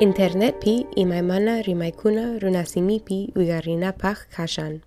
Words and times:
Internet 0.00 0.60
pi 0.60 0.86
imaymana 0.96 1.62
rimaykuna 1.62 2.38
runasimipi 2.38 3.32
uygarinapaq 3.34 4.18
kashan. 4.30 4.82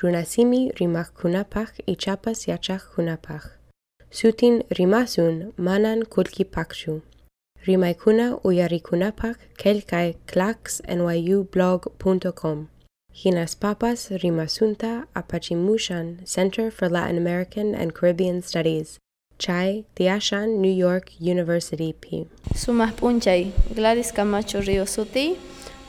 Runasimi 0.00 0.72
rimakkunapaq 0.80 1.68
ichapas 1.86 2.48
yachaqkunapaq. 2.48 3.42
Sutin 4.10 4.62
rimasun 4.78 5.52
manan 5.58 6.04
kulkipakshu. 6.04 7.02
Rimaykuna 7.66 8.38
uyarikunapaq 8.40 9.36
kelkay 9.60 10.14
clacksnyublog.com. 10.32 12.68
Hinas 13.12 13.54
papas 13.54 14.10
rimasunta 14.10 15.06
apachimushan 15.14 16.24
Center 16.24 16.70
for 16.70 16.88
Latin 16.88 17.18
American 17.18 17.74
and 17.74 17.92
Caribbean 17.92 18.40
Studies. 18.40 18.98
Chai 19.38 19.84
Tiashan 19.96 20.58
New 20.62 20.72
York 20.72 21.10
University 21.20 21.92
P. 21.92 22.26
Sumah 22.54 22.92
punchay 22.94 23.50
Gladys 23.74 24.12
Camacho 24.12 24.60
Río 24.62 24.86
Suti, 24.86 25.36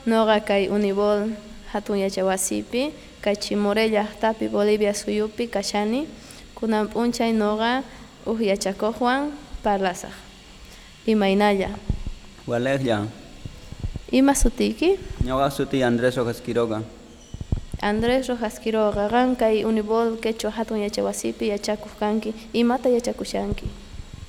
Noga 0.06 0.40
kay 0.44 0.68
Unibol 0.68 1.30
hatun 1.72 1.98
yachawasipi, 2.02 2.90
kay 3.22 3.34
Chimorella 3.38 4.06
tapi 4.20 4.48
Bolivia 4.48 4.94
suyupi 4.94 5.46
kashani, 5.48 6.06
kunan 6.54 6.88
punchay 6.90 7.32
noga 7.32 7.82
uj 8.26 8.40
yachakojuan 8.42 9.30
parlasaj. 9.62 10.12
Imaynaya. 11.06 11.70
Waleglia, 12.46 13.06
Ima 14.12 14.34
sutiki, 14.34 14.98
ñoqa 15.22 15.50
suti 15.50 15.82
Andrés 15.82 16.14
Rojas 16.16 16.40
Quiroga. 16.40 16.82
Andrés 17.82 18.28
Rojas 18.28 18.58
Quiroga, 18.58 19.08
gan 19.10 19.36
kay 19.36 19.64
Unibol 19.64 20.16
quechua 20.16 20.50
hatun 20.50 20.78
yachawasipi 20.80 21.48
yachakuj 21.48 21.92
kanki, 22.00 22.34
imata 22.54 22.88
yachakushanki. 22.88 23.68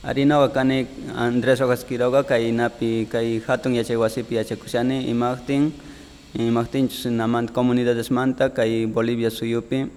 Ari 0.04 0.26
ñoqa 0.26 0.54
kani 0.54 0.88
Andrés 1.16 1.60
Rojas 1.60 1.84
Quiroga 1.84 2.24
kay 2.28 2.52
napi 2.52 3.08
kay 3.10 3.40
hatun 3.40 3.74
yachay 3.76 3.96
wasipi 3.98 4.36
yachakushani 4.36 5.08
imaqtin 5.10 5.72
imaqtinchus 6.38 7.06
namanta 7.12 7.54
comunidades 7.54 8.12
manta 8.12 8.50
kay 8.50 8.86
Bolivia 8.86 9.30
suyupi 9.30 9.90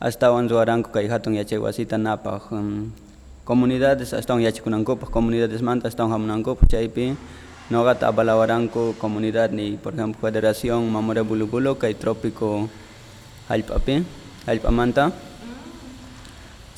astawan 0.00 0.48
ruwaranku 0.48 0.90
kay 0.92 1.08
hatun 1.08 1.34
yachay 1.34 1.58
wasita 1.58 1.96
napaq 1.96 2.52
um, 2.52 2.92
comunidades 3.44 4.12
astawan 4.12 4.42
yachakunankupaq 4.42 5.08
comunidades 5.10 5.62
manta 5.62 5.88
astawan 5.88 6.10
hamunankupaq 6.12 6.68
chaypi 6.68 7.16
ñoqata 7.70 8.06
avalawaranku 8.08 8.94
comunidad 8.98 9.50
ni 9.50 9.76
por 9.76 9.94
ejemplo 9.94 10.20
Federación 10.22 10.86
Mamore 10.92 11.22
Bulubulo 11.22 11.74
kay 11.78 11.94
Trópico 11.94 12.68
hallp'api 13.50 14.04
hallp'amanta 14.46 15.10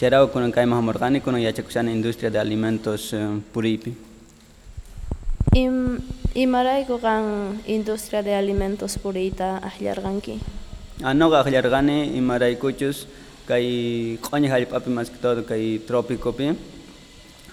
chayraw 0.01 0.25
kunan 0.33 0.49
kayman 0.51 0.81
hamurqani 0.81 1.21
kunan 1.21 1.45
yachakushani 1.45 1.93
industria 1.93 2.31
de 2.31 2.39
alimentos 2.41 3.13
eh, 3.13 3.21
puriypi 3.53 3.93
Im, 5.55 6.01
imarayku 6.35 6.97
kan 7.01 7.61
industria 7.67 8.23
de 8.23 8.33
alimentos 8.33 8.97
purita 8.97 9.61
ahllarqanki. 9.69 10.41
a 11.05 11.13
ñoqa 11.13 11.41
aqllarqani 11.45 12.17
imaraykuchus 12.17 13.05
kay 13.47 14.17
q'uñi 14.25 14.49
hallp'api 14.49 14.89
mas 14.89 15.11
que 15.13 15.19
todo 15.21 15.45
kay 15.45 15.79
trópicopi 15.85 16.57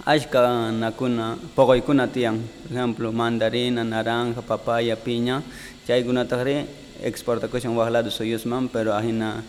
ashka 0.06 0.72
nakuna 0.72 1.38
poqoykuna 1.56 2.08
tiyan. 2.08 2.38
Por 2.64 2.72
ejemplo 2.78 3.11
mandarina 3.11 3.84
naranja 3.84 4.42
papaya 4.42 4.95
piña. 4.95 5.42
Chaykunataqri 5.88 6.66
exportakushan 7.03 7.75
waq 7.75 7.89
lado 7.92 8.09
suyusman 8.09 8.70
pero 8.70 8.94
ahina 8.94 9.44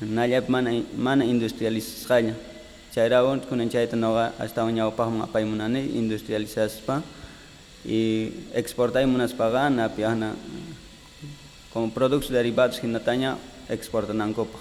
nallapi 0.00 0.50
mana 0.50 0.70
mana 0.96 1.24
industrializasqalla 1.24 2.34
chayrawan 2.94 3.40
kunan 3.40 3.68
chayta 3.68 3.96
ñoqa 3.96 4.32
astawan 4.38 4.74
ñawpaqman 4.74 5.22
apaymunani 5.22 5.80
industrializaspa 5.98 7.02
y 7.84 8.32
exportay 8.54 9.06
munaspaqa 9.06 9.70
napi 9.70 10.02
ahna 10.04 10.34
como 11.72 11.90
productos 11.90 12.30
derivados 12.30 12.78
hinataña 12.82 13.36
exportanankupaq 13.68 14.60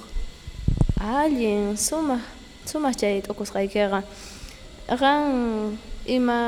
Allin, 0.99 1.77
sumah, 1.77 2.21
sumah 2.65 2.91
chay 2.97 3.21
t'ukusqaykiqa. 3.21 4.01
Qan 4.87 5.75
ima 6.07 6.39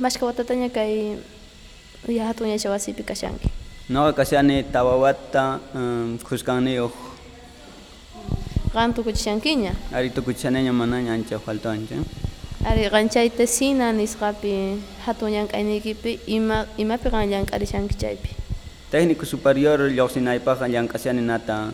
mashka 0.00 0.24
watataña 0.24 0.72
kay 0.72 1.20
ya 2.08 2.32
hatun 2.32 2.48
yachawasipi 2.48 3.04
kashanki. 3.04 3.48
ñoqa 3.92 4.12
kashani 4.16 4.64
tawa 4.72 4.96
wata 4.96 5.60
um, 5.76 6.16
qusqaniyuq 6.24 6.92
Qan 8.72 8.92
tukuchishankiña. 8.96 9.72
ari 9.92 10.08
tukuchanaña 10.10 10.72
manaña 10.72 11.12
ancha 11.12 11.36
faltancha 11.38 11.96
Ari 12.64 12.88
qan 12.88 13.08
chay 13.12 13.28
tesina 13.30 13.92
nisqapi 13.92 14.80
hatun 15.04 15.28
llank'aynikipi 15.32 16.20
ima 16.28 16.64
imapi 16.76 17.08
qan 17.12 17.28
llank'arishanki 17.28 17.96
chaypi. 18.00 18.30
técnico 18.90 19.24
superior 19.28 19.76
lluqsinaypaqa 19.92 20.68
llank'ashani 20.72 21.20
nata 21.20 21.68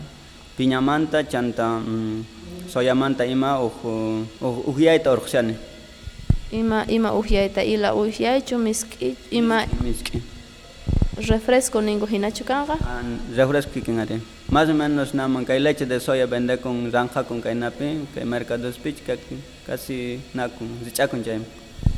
piñamanta 0.59 1.23
chanta 1.23 1.79
um, 1.79 2.23
soyamanta 2.67 3.23
ima 3.25 3.59
uj 3.63 3.75
uj 4.43 4.55
uhyayta 4.71 5.11
urqshani 5.15 5.55
Ima 6.51 6.85
ima 6.87 7.11
uhyayta 7.13 7.63
ila 7.63 7.93
uhyaychu 7.95 8.57
misk'i 8.57 9.15
ima 9.31 9.65
misk'i. 9.83 10.21
refresco 11.17 11.81
ningu 11.81 12.05
hinachu 12.05 12.43
kanqa. 12.43 12.73
An- 12.85 13.19
refresco 13.35 13.71
kikin 13.73 13.99
ari 13.99 14.21
más 14.51 14.69
o 14.69 14.73
menos 14.73 15.13
naman 15.13 15.45
kay 15.45 15.59
leche 15.59 15.85
de 15.85 15.99
soya 15.99 16.27
vende 16.27 16.57
con 16.61 16.91
ranja 16.91 17.23
con 17.23 17.41
kaynapi 17.41 18.05
kay 18.13 18.23
mercados 18.25 18.77
pich 18.77 18.99
kaki 19.07 19.35
casi 19.65 20.19
nakun 20.35 20.67
zich'akun 20.85 21.23
chaymi 21.23 21.45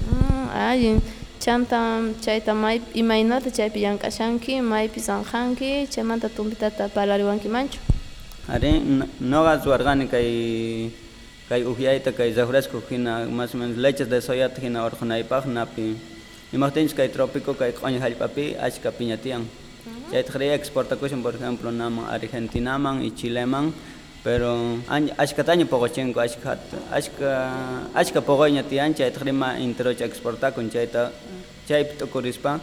Mm, 0.07 0.47
allin 0.53 1.01
chanta 1.39 1.79
chayta 2.21 2.53
may 2.55 2.79
imaynata 2.93 3.49
chaypi 3.51 3.79
llank'ashanki 3.83 4.61
maypi 4.61 4.99
zanjanki 4.99 5.87
chaymanta 5.91 6.29
tumpitata 6.29 6.87
parlariwankimanchu 6.89 7.79
Ari, 8.47 8.71
noqa 9.19 9.59
ruwarqani 9.65 10.07
kay 10.07 10.89
kay 11.49 11.61
uhyayta 11.63 12.11
kay 12.17 12.29
refresco 12.33 12.81
hina 12.89 13.25
más 13.39 13.53
o 13.53 13.57
menos 13.57 13.77
leches 13.77 14.07
de 14.09 14.19
soya 14.21 14.47
hina 14.63 14.79
urqunaypaq 14.87 15.45
napi 15.57 15.95
imaqtinchus 16.55 16.95
kay 16.99 17.07
trópico 17.09 17.53
kay 17.59 17.71
q'uñi 17.71 17.99
hallp'api 18.03 18.45
achka 18.67 18.91
piña 18.97 19.17
tiyan 19.23 19.43
chaytaqri 20.11 20.47
exportakushan 20.57 21.21
por 21.23 21.33
ejemplo 21.35 21.71
naman 21.71 22.05
argentinaman 22.15 23.03
y 23.07 23.11
chileman 23.19 23.71
pero 24.23 24.49
añ- 24.95 25.13
ashkataña 25.23 25.65
poqochenku 25.73 26.19
ashka 26.19 26.47
hat- 26.51 26.75
ashka 26.91 27.29
ashka 28.01 28.19
poqoyña 28.29 28.63
tiyan 28.71 28.91
chaytaqri 28.97 29.31
ma 29.31 29.49
interocha 29.67 30.03
exportakun 30.09 30.69
chayta 30.73 31.11
chaypi 31.67 31.93
t'ukurispa 31.99 32.59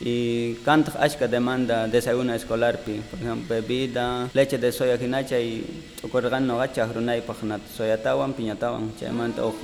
y 0.00 0.54
kantaq 0.64 0.96
ashka 1.00 1.26
demanda 1.28 1.88
desayuno 1.88 2.34
escolarpi 2.34 3.00
por 3.10 3.18
ejemplo 3.18 3.48
bebida 3.48 4.28
leche 4.34 4.58
de 4.58 4.70
soya 4.70 4.96
hina 5.00 5.24
chay 5.24 5.64
t'ukurqani 6.00 6.46
noqa 6.46 6.68
chaqrunaypaq 6.74 7.42
nata 7.44 7.64
soyatawan 7.76 8.34
piñatawan 8.36 8.92
chaymanta 9.00 9.40
uj 9.46 9.56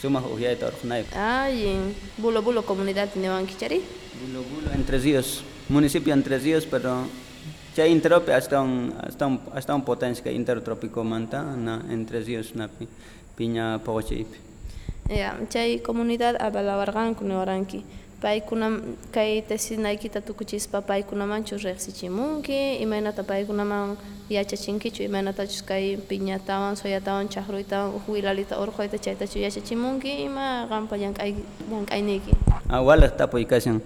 sumaq 0.00 0.24
uhyayta 0.34 0.68
urqunaypaq 0.68 1.16
allin 1.16 1.94
bulo 2.18 2.42
bulo 2.42 2.62
comunidad 2.62 3.08
niwanki 3.16 3.54
chari 3.56 3.80
Bulo 4.20 4.42
Bulo, 4.42 4.68
Entre 4.74 4.98
Ríos, 4.98 5.40
municipio 5.70 6.12
Entre 6.12 6.36
Ríos, 6.38 6.66
pero 6.66 7.06
ya 7.74 7.86
interope 7.86 8.34
hasta 8.34 8.60
un 8.60 8.92
hasta 9.00 9.24
un 9.26 9.40
hasta 9.54 9.72
un 9.74 9.82
potencia 9.82 10.22
que 10.22 10.32
intertrópico 10.32 11.04
manta 11.04 11.40
na 11.56 11.80
Entre 11.88 12.20
Ríos 12.20 12.54
na 12.54 12.68
pi, 12.68 12.86
piña 13.38 13.78
pogochip. 13.78 14.26
ya 15.08 15.38
chay 15.48 15.78
comunidad 15.80 16.36
avalawarqanku 16.36 17.24
niwaranki 17.24 17.84
paykuna 18.20 18.68
kay 19.12 19.42
tesinaykita 19.48 20.20
tukuchispa 20.20 20.82
paykunamanchu 20.82 21.56
riqsichimunki 21.56 22.76
imaynata 22.84 23.22
paykunaman 23.24 23.96
yachachinkichu 24.28 25.02
imaynatachus 25.08 25.62
kay 25.62 25.96
piñatawan 25.96 26.76
soyatawan 26.76 27.28
chaqruytawan 27.32 27.96
uj 27.96 28.04
wilalita 28.08 28.60
urquyta 28.60 28.98
chaytachu 28.98 29.38
yachachimunki 29.46 30.12
ima 30.28 30.66
qampa 30.68 30.96
llank'ay 30.96 31.34
llank'ayniki 31.70 32.32
Ah, 32.70 32.82
wala 32.82 33.08
tapo 33.08 33.38
ikasan. 33.38 33.80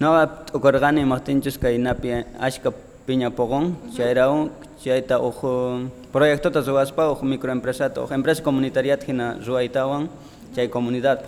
No 0.00 0.12
okorgani 0.52 1.04
martinchus 1.04 1.56
kay 1.56 1.78
napi 1.78 2.12
ashka 2.38 2.72
piña 3.06 3.30
pogon, 3.30 3.72
chairao, 3.96 4.50
chaita 4.84 5.16
ojo 5.18 5.88
proyecto 6.12 6.50
ta 6.50 6.60
zuaspa 6.60 7.08
ojo 7.08 7.24
microempresa 7.24 7.88
ojo 7.96 8.12
empresa 8.12 8.42
comunitariat 8.42 9.00
hina 9.08 9.40
zuaitawan, 9.40 10.08
chay 10.54 10.68
comunidad. 10.68 11.24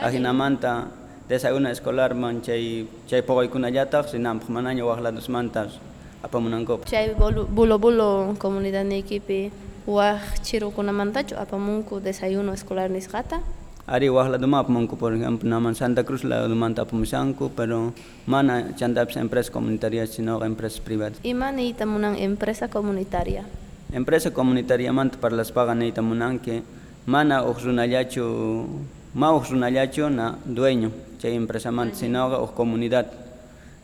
Ahina 0.00 0.32
manta 0.32 0.86
desayuno 1.30 1.70
escolar 1.70 2.10
man 2.14 2.42
chay 2.42 2.86
chay 3.06 3.22
pogoykuna 3.22 3.70
yataq 3.70 4.04
sinam 4.10 4.40
manaño 4.50 4.90
waqlados 4.90 5.28
mantas 5.30 5.78
apamunankop. 6.26 6.84
chay 6.90 7.14
bulo 7.14 7.78
bulo 7.78 8.34
comunidad 8.42 8.84
nikipi 8.84 9.52
waq 9.86 10.42
chirukunamantachu 10.42 11.34
apamunku 11.38 12.02
desayuno 12.02 12.52
escolar 12.52 12.90
nisqata 12.90 13.38
Ari 13.86 14.08
wahla 14.10 14.38
duma 14.38 14.58
apamunku 14.62 14.94
por 14.98 15.14
ejemplo 15.14 15.46
naman 15.48 15.74
Santa 15.74 16.02
Cruz 16.02 16.22
la 16.26 16.46
dumanta 16.50 16.82
apamusanku 16.82 17.54
pero 17.54 17.94
mana 18.26 18.74
chandaps 18.74 19.14
empresa 19.16 19.50
comunitaria 19.54 20.06
sino 20.06 20.42
empresas 20.42 20.80
privadas. 20.82 21.18
imaniyta 21.22 21.86
munan 21.86 22.18
empresa 22.18 22.66
comunitaria 22.66 23.46
Empresa 23.92 24.30
comunitaria 24.30 24.92
manta 24.92 25.18
para 25.18 25.34
las 25.34 25.50
paga 25.50 25.74
neita 25.74 26.02
munanque 26.02 26.62
mana 27.06 27.42
uxrunallachu 27.42 28.66
ma 29.14 29.32
uxrunallachu 29.34 30.08
na 30.10 30.38
dueño 30.44 30.90
chay 31.20 31.34
empresa 31.34 31.70
manta 31.70 31.96
sino 31.96 32.26
o 32.26 32.46
comunidad. 32.54 33.06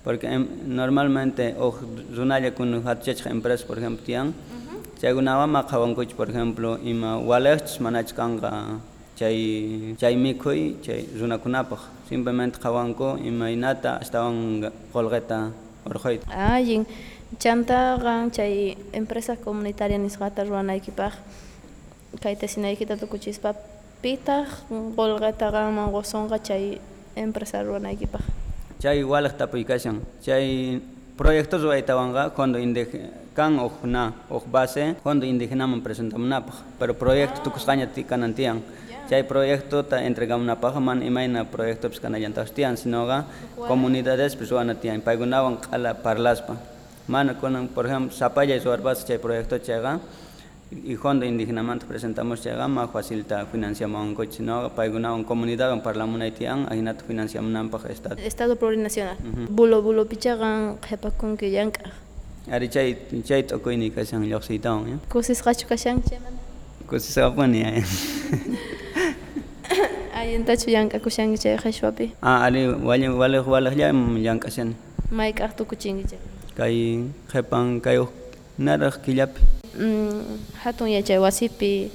Porque 0.05 0.26
em, 0.26 0.46
normalmente 0.67 1.55
o 1.58 1.75
runalla 2.14 2.50
kun 2.55 2.82
hatchech 2.87 3.26
empresa 3.26 3.67
por 3.67 3.78
ejemplo 3.78 4.05
tian. 4.06 4.32
Chaykunawan 5.00 5.50
maqhawankuch 5.50 6.14
por 6.14 6.31
ejemplo 6.31 6.78
ima 6.82 7.19
walejchis 7.19 7.81
manach 7.81 8.12
kanqa 8.14 8.78
chay 9.19 9.94
chay 10.00 10.14
mikhuy 10.17 10.76
chay 10.84 11.08
runakunapaq 11.19 11.81
simplemente 12.08 12.58
qhawanku 12.61 13.19
imaynata 13.31 13.96
astawan 14.00 14.70
qolqeta 14.93 15.52
urquyta 15.84 16.25
allin 16.32 16.87
chantaqa 17.43 18.31
chay 18.37 18.76
empresa 18.93 19.37
comunitaria 19.37 19.99
nisqata 19.99 20.44
ruwanaykipaq 20.44 21.12
kay 22.22 22.34
tesinaykita 22.37 22.96
tukuchispa 22.96 23.55
pitaq 24.02 24.48
qolqetaqa 24.96 25.70
manqosunqa 25.70 26.38
chay 26.43 26.78
empresa 27.16 27.62
ruwanaykipaq 27.62 28.25
chay 28.82 29.02
walej 29.02 29.34
tapuy 29.38 29.64
kashan 29.64 30.00
chay 30.25 30.81
proyectos 31.16 31.62
ruwaytawanqa 31.64 32.37
cuando 32.37 32.58
indej 32.58 32.93
kan 33.37 33.56
uj 33.60 33.84
na 33.84 34.12
uj 34.31 34.44
base 34.48 34.96
cuando 35.04 35.25
indígenaman 35.25 35.81
presentamunapaq 35.81 36.56
pero 36.78 36.93
proyecto 36.93 37.40
tukusqaña 37.44 37.88
ti 37.88 38.04
kanan 38.04 38.32
tiyan 38.37 38.60
chay 39.08 39.22
proyecto 39.22 39.87
ta 39.87 40.02
entregamunapaq 40.02 40.75
man 40.82 40.98
imayna 41.02 41.46
proyectopis 41.46 42.02
kanallantapas 42.02 42.50
tiyan 42.50 42.75
sinoqa 42.76 43.25
comunidades 43.54 44.34
pues 44.37 44.50
ruwana 44.50 44.75
tiyan 44.75 45.00
paykunawan 45.00 45.62
q'ala 45.62 45.94
parlaspa. 45.94 46.58
Mana 47.06 47.38
kunan 47.38 47.70
por 47.70 47.87
ejemplo 47.87 48.10
sapallay 48.10 48.58
ruwarpas 48.58 49.06
chay 49.06 49.22
proyecto 49.22 49.62
chayqa 49.62 50.02
y 50.71 50.97
fondo 50.97 51.25
indígenamanta 51.25 51.87
presentamos 51.87 52.43
chayqa 52.43 52.67
ma 52.69 52.89
facilita 52.89 53.47
financiamunkuch 53.47 54.33
sinoqa 54.37 54.75
paykunawan 54.75 55.23
comunidadwan 55.25 55.81
parlamunay 55.81 56.33
tiyan 56.33 56.67
ahinata 56.71 57.05
financiamunanpaq 57.05 57.91
estado 57.91 58.17
estado 58.19 58.57
plurinacional. 58.57 59.17
Bulo 59.49 59.83
bulo 59.83 60.05
pichaqa 60.11 60.75
qhipakunki 60.83 61.47
llank'aq 61.55 62.07
ari 62.51 62.69
chay 62.69 62.95
chay 63.27 63.43
t'ukuyni 63.43 63.91
kashan 63.91 64.23
lluqsiytawan 64.31 64.87
ya 64.91 64.97
kusisqachu 65.11 65.67
kashan 65.67 66.03
chaymanta 66.03 66.43
kusisqapuni 66.87 67.59
ya 67.63 67.71
allintachu 70.19 70.71
llank'akushanki 70.71 71.39
chay 71.43 71.57
qhichwapi 71.59 72.15
ah 72.23 72.47
ari 72.47 72.71
wali 72.71 73.11
wali 73.11 73.39
walejllam 73.39 74.19
llank'ashani 74.23 74.75
mayk'aq 75.11 75.59
tukuchinki 75.59 76.07
chay 76.11 76.23
kay 76.59 77.07
qhipan 77.31 77.83
kay 77.83 77.99
uj 77.99 78.11
naraq 78.59 79.03
killapi 79.03 79.43
hatun 80.63 80.89
yachay 80.91 81.19
wasipi 81.19 81.91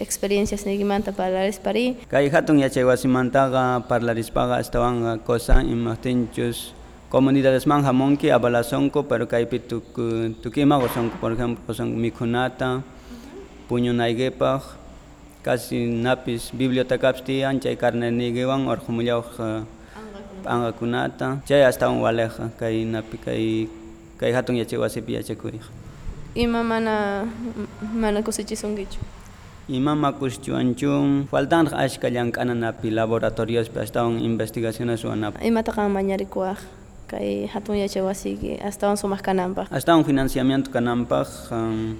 experiencias 0.00 0.66
niykimanta 0.66 1.12
parlarispari 1.14 1.96
kay 2.10 2.26
hatun 2.34 2.58
yachay 2.58 2.84
wasimantaqa 2.84 3.86
parlarispaqa 3.90 4.58
astawanqa 4.62 5.22
cosa 5.22 5.62
imaqtinchus 5.62 6.74
comunidadesman 7.14 7.86
hamunki 7.86 8.34
avalasonku 8.34 9.06
pero 9.06 9.30
kaypi 9.30 9.62
tuku 9.70 10.34
tukima 10.42 10.82
qusonku 10.82 11.14
por 11.22 11.32
ejemplo 11.38 11.62
qusonku 11.68 11.94
mikhunata 11.94 12.82
puñunaykipaq 13.70 14.62
casi 15.46 15.86
napis 15.86 16.50
bibliotecapis 16.50 17.22
tiyan 17.22 17.62
chay 17.62 17.76
carnetniykiwan 17.78 18.66
urqumullawaq 18.66 19.30
p'anqakunata 20.42 21.40
chay 21.48 21.62
astawan 21.62 22.02
waleqa 22.02 22.50
kay 22.58 22.82
napi 22.84 23.16
kay 23.22 23.44
kay 24.18 24.30
hatun 24.34 24.58
yachay 24.58 24.80
wasipi 24.82 25.14
yachakuyqa 25.16 25.83
ima 26.34 26.62
mana 26.64 27.26
mana 27.94 28.22
kusichisunkichu 28.22 29.00
Imama 29.68 30.12
kushchuanchun 30.12 31.24
faltan 31.30 31.72
ashka 31.72 32.10
llank'ananapi 32.10 32.90
laboratoriospi 32.90 33.78
astawan 33.80 34.20
investigaciones 34.20 35.00
ruwanapaq 35.04 35.40
imataqa 35.40 35.88
mañarikuwaq 35.88 36.58
kay 37.08 37.46
hatun 37.48 37.76
yachay 37.80 38.02
wasiyki 38.04 38.60
astawan 38.60 38.96
sumaq 39.00 39.22
kananpaq 39.24 39.72
astawan 39.72 40.04
financiamiento 40.04 40.68
kananpaq 40.70 41.28
um, 41.50 41.96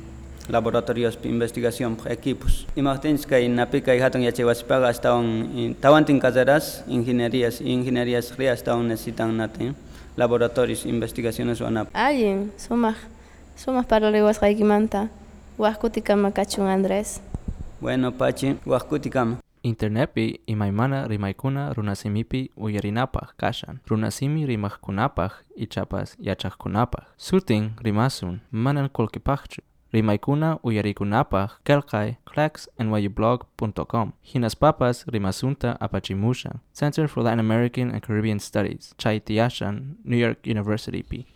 laboratoriospi 0.50 1.28
investigación 1.28 1.96
equipos. 2.04 2.66
Imaqtinchis 2.76 3.24
kay 3.26 3.48
napi 3.48 3.80
kay 3.80 3.96
hatun 3.96 4.20
yachay 4.20 4.44
wasipaqa 4.44 4.88
astawan 4.92 5.48
in- 5.56 5.74
tawantin 5.74 6.20
carreras 6.20 6.84
ingenierías 6.86 7.62
ingenierías 7.64 8.36
ri 8.36 8.48
astawan 8.52 8.84
necesitan 8.92 9.32
natin 9.40 9.72
laboratorios 10.20 10.84
investigaciones 10.84 11.60
ruwanapaq 11.64 11.96
allin 11.96 12.52
sumaq 12.60 12.96
sumaq 13.56 13.86
parlariwasqaykimanta 13.86 15.08
waqkutikama 15.58 16.30
kachun 16.30 16.66
Andrés 16.66 17.20
bueno 17.80 18.12
pachi 18.12 18.56
waqkuti 18.66 19.10
kama 19.10 19.36
Internetpi 19.64 20.40
imaymana 20.46 21.08
rimaykuna 21.08 21.72
runasimipi 21.72 22.50
uyarinapaq 22.56 23.28
kashan. 23.36 23.78
Runasimi 23.88 24.46
rimaqkunapaq 24.46 25.32
ichapas 25.56 26.16
yachaqkunapaq. 26.20 27.04
Sutin 27.16 27.70
rimasun 27.84 28.40
manan 28.50 28.88
qullqipaqchu. 28.88 29.62
Rimaykuna 29.94 30.58
uyarikunapaq 30.62 31.50
kelkay 31.64 32.14
clacksnyublog.com. 32.30 34.12
Hinaspapas 34.34 35.06
rimasunta 35.06 35.76
apachimushan. 35.80 36.60
Center 36.74 37.08
for 37.08 37.22
Latin 37.22 37.40
American 37.40 37.90
and 37.90 38.02
Caribbean 38.02 38.40
Studies. 38.40 38.94
Chay 38.98 39.20
Tiashan, 39.20 39.96
New 40.04 40.18
York 40.18 40.46
University 40.46 41.02
P. 41.02 41.26